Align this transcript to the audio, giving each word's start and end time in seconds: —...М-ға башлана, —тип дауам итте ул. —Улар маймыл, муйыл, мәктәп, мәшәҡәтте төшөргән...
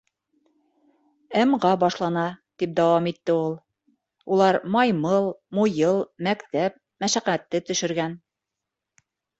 —...М-ға 1.41 1.73
башлана, 1.83 2.23
—тип 2.61 2.73
дауам 2.81 3.11
итте 3.13 3.35
ул. 3.43 3.55
—Улар 4.37 4.59
маймыл, 4.77 5.31
муйыл, 5.59 6.03
мәктәп, 6.31 6.85
мәшәҡәтте 7.07 7.65
төшөргән... 7.71 8.23